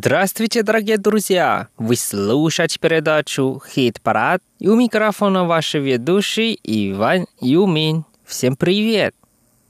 [0.00, 1.66] Здравствуйте, дорогие друзья!
[1.76, 8.04] Вы слушаете передачу «Хит-парад» и у микрофона ваши ведущий Иван Юмин.
[8.24, 9.16] Всем привет!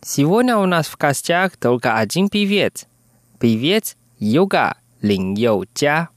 [0.02, 2.86] Сегодня у нас в гостях только один певец.
[3.40, 6.10] Певец Юга Лин Йоу Джа.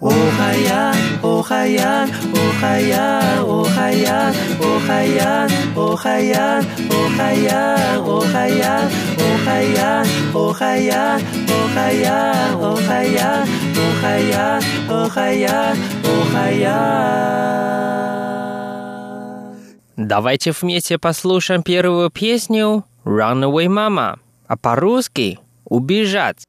[0.00, 17.34] Охаян, Охаян, Охаян, Охаян, Охаян, Охаян, Охаян, Охаян, Охаян, Охаян, Охаян, Охаян, Охаян, Охаян, Охаян.
[19.96, 24.18] Давайте вместе послушаем первую песню «Runaway Mama»,
[24.48, 26.44] а по-русски «Убежать».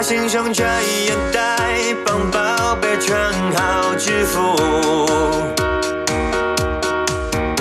[0.00, 4.56] 他心胸专业带，帮宝贝穿好制服。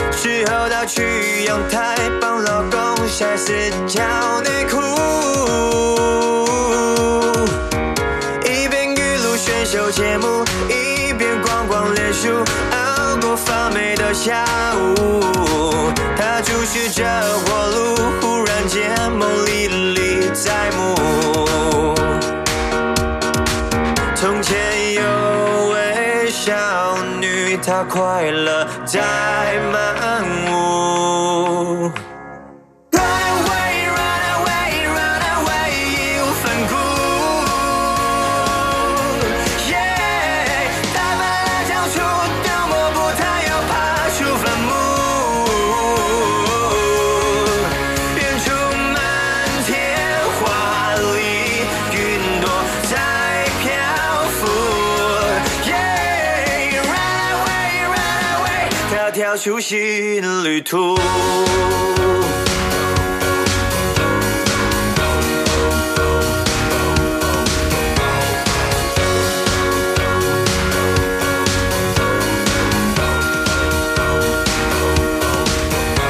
[0.10, 3.52] 事后到去阳台帮老公晒死
[3.86, 4.78] 条内裤，
[8.46, 12.30] 一边娱乐选秀节目，一边逛逛脸书，
[12.72, 14.46] 熬过发霉的下
[14.78, 15.92] 午。
[16.16, 17.04] 他注视着
[17.46, 21.39] 火炉，忽然间梦历历在目。
[26.50, 29.00] 小女，她快乐在
[29.72, 30.89] 漫舞。
[59.40, 60.98] 修行旅途，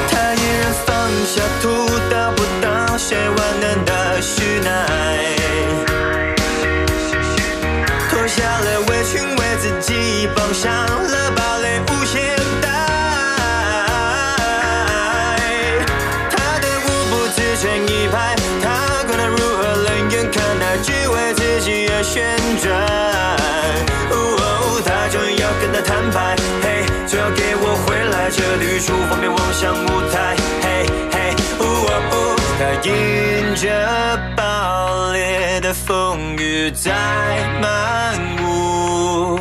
[0.08, 1.68] 他毅然放下屠
[2.10, 5.36] 刀，不当谁万能的师奶，
[8.10, 10.89] 脱下了围裙，为自己绑上。
[29.60, 31.36] 向舞台，嘿嘿，
[32.58, 33.68] 他迎着
[34.34, 36.90] 暴烈的风雨在
[37.60, 39.38] 漫舞。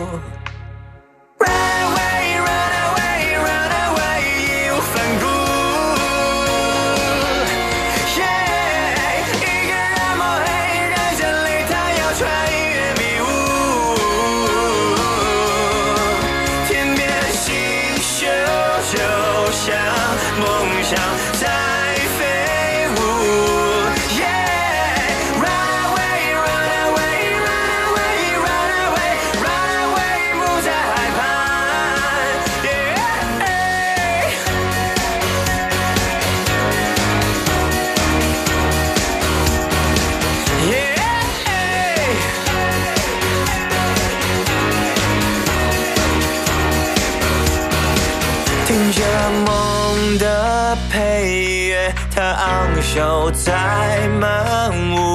[52.96, 55.09] 就在漫舞。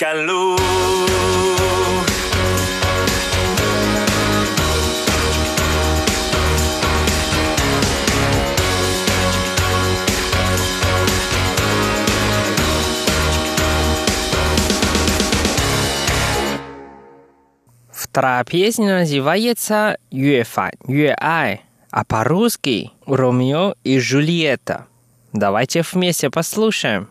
[0.00, 0.56] calor.
[17.92, 21.60] Вторая песня называется «Юэфа», «Юэай»,
[21.90, 24.86] а по-русски «Ромео и Джульетта».
[25.34, 27.08] Давайте вместе послушаем.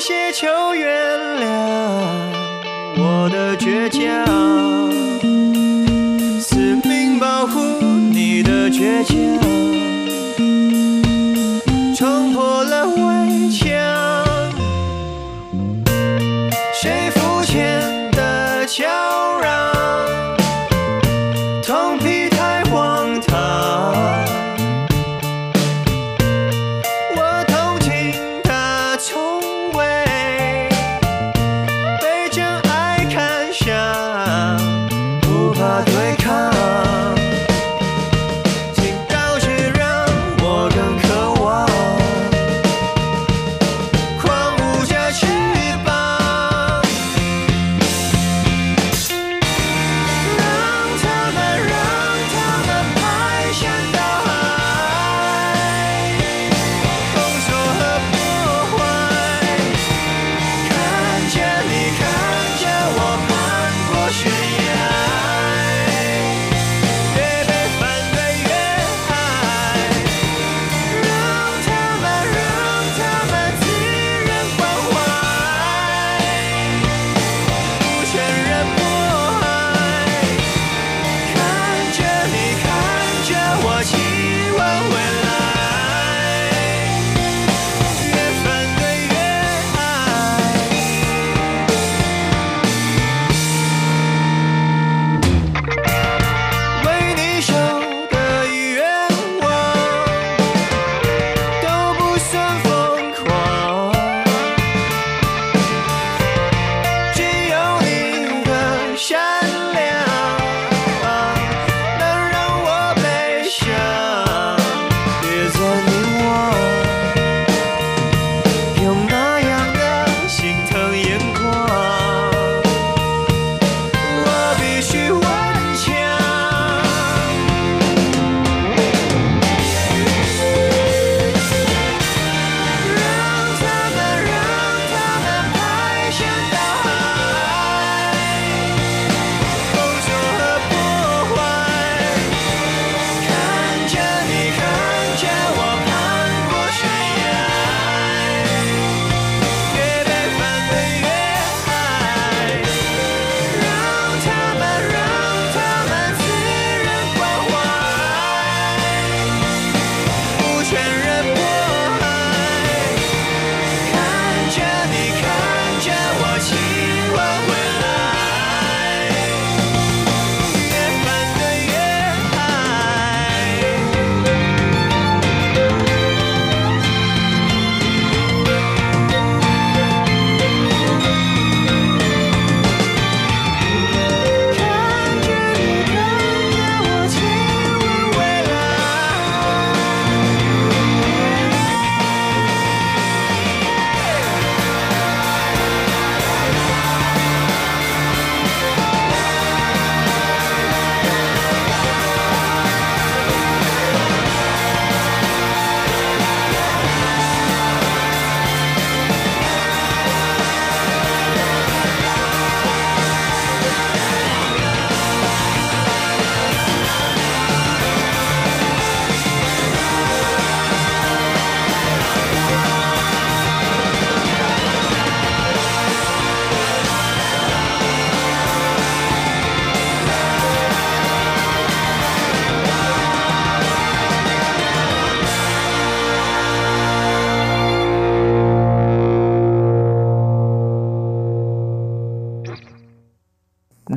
[0.00, 0.46] 谢谢求
[0.76, 0.88] 原
[1.40, 1.48] 谅
[2.96, 4.24] 我的倔强。
[6.40, 6.56] 死
[6.88, 7.58] 命保护
[8.12, 9.87] 你的倔强。
[35.68, 35.97] God.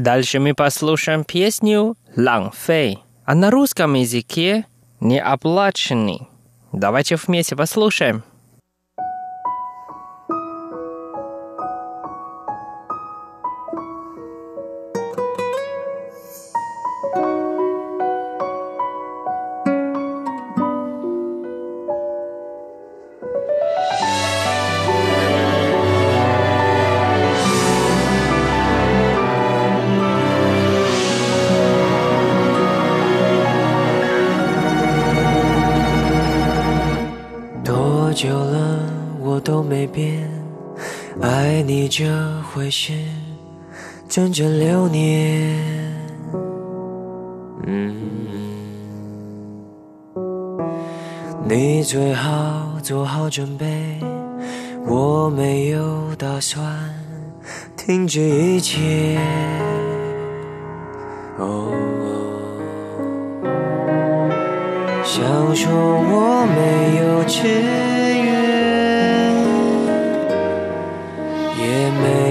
[0.02, 4.66] Дальше мы послушаем песню «Лан Фэй», а на русском языке
[5.00, 6.28] «Неоплаченный».
[6.72, 8.24] Давайте вместе послушаем.
[42.54, 42.92] 会是
[44.10, 45.58] 整整六年。
[47.66, 47.96] 嗯。
[51.48, 54.00] 你最好做好准备，
[54.86, 56.62] 我没有打算
[57.78, 59.18] 停止一切。
[61.38, 61.72] 哦。
[65.06, 65.24] 想
[65.56, 68.32] 说我没有志愿。
[71.58, 72.31] 也没。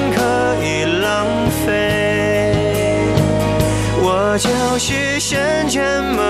[5.71, 6.20] 全部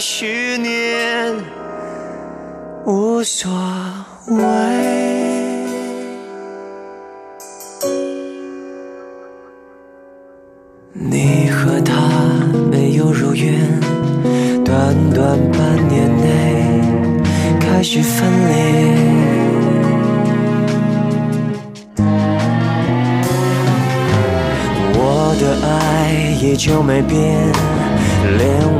[0.00, 1.36] 十年，
[2.86, 3.50] 无所
[4.28, 4.34] 谓。
[10.94, 11.94] 你和他
[12.70, 13.60] 没有如愿，
[14.64, 16.80] 短短半年内
[17.60, 18.56] 开始分裂。
[24.94, 25.68] 我的爱
[26.40, 27.52] 依旧没变，
[28.38, 28.79] 连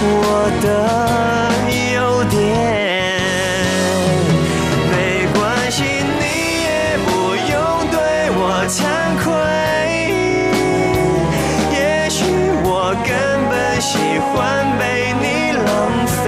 [0.00, 0.66] 我的
[1.94, 2.36] 优点。
[4.90, 4.94] 没
[5.34, 5.36] 关
[5.70, 6.22] 系，你
[6.64, 6.68] 也
[7.06, 7.08] 不
[7.50, 7.52] 用
[7.90, 7.96] 对
[8.34, 8.78] 我惭
[9.22, 9.26] 愧。
[11.72, 11.76] 也
[12.08, 12.16] 许
[12.64, 12.68] 我
[13.04, 13.10] 根
[13.50, 14.34] 本喜欢
[14.78, 14.82] 被
[15.20, 15.24] 你
[15.66, 15.68] 浪
[16.06, 16.24] 费。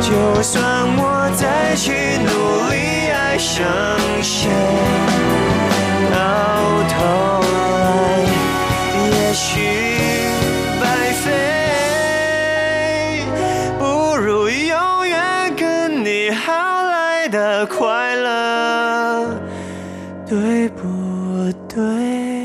[0.00, 0.08] 就
[0.42, 0.54] 算
[0.98, 1.02] 我
[1.36, 1.84] 再去
[2.18, 2.30] 努
[2.70, 2.74] 力
[3.10, 3.64] 爱上
[4.22, 4.48] 谁，
[6.12, 6.14] 到
[6.88, 6.94] 头
[17.66, 19.40] 快乐，
[20.26, 20.82] 对不
[21.68, 22.35] 对？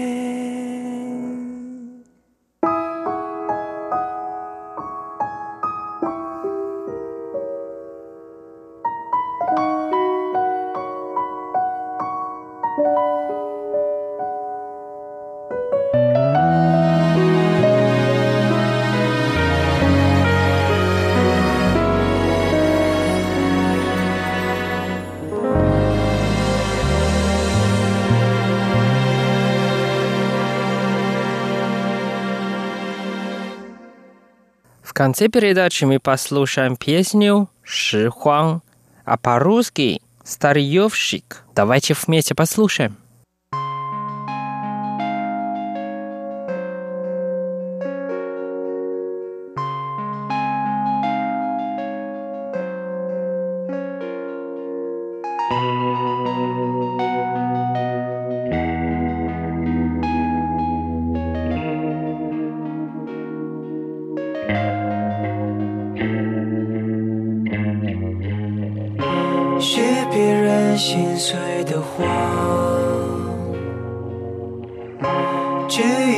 [35.02, 38.62] Конце передачи мы послушаем песню «Шихуан»,
[39.04, 41.44] а по-русски «Старьевщик».
[41.56, 42.98] Давайте вместе послушаем.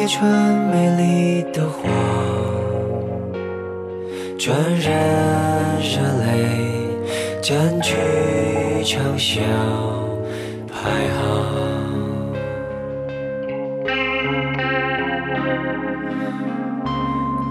[0.03, 1.89] 一串美丽的谎，
[4.37, 4.91] 转人
[5.79, 6.27] 热泪，
[7.41, 7.95] 占据
[8.83, 9.39] 嘲笑
[10.67, 10.73] 排
[11.07, 11.15] 行。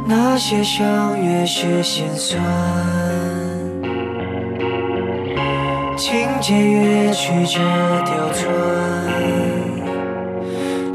[0.07, 2.39] 那些相约是心酸，
[5.97, 7.59] 情节越曲折
[8.05, 8.53] 刁钻，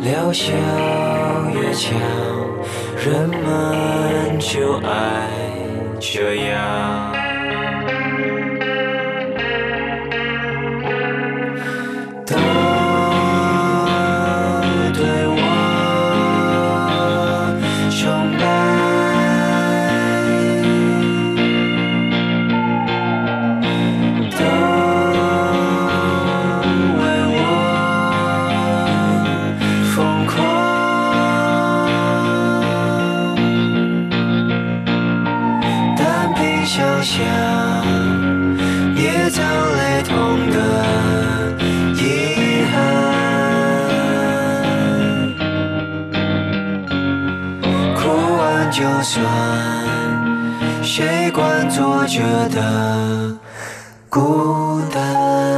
[0.07, 0.53] 疗效
[1.53, 1.99] 越强，
[2.95, 5.27] 人们就爱
[5.99, 6.46] 这样。
[49.09, 49.23] 算，
[50.83, 53.33] 谁管作者的
[54.09, 55.56] 孤单？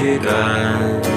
[0.00, 1.09] 去赶